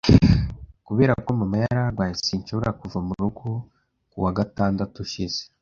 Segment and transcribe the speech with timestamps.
[0.87, 3.47] Kubera ko mama yari arwaye, sinshobora kuva mu rugo
[4.09, 5.39] ku wa gatandatu ushize.